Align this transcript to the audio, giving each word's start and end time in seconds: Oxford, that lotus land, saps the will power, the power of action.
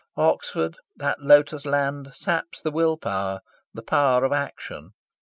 Oxford, 0.17 0.77
that 0.95 1.19
lotus 1.21 1.63
land, 1.63 2.11
saps 2.15 2.59
the 2.59 2.71
will 2.71 2.97
power, 2.97 3.41
the 3.71 3.83
power 3.83 4.25
of 4.25 4.31
action. 4.33 4.93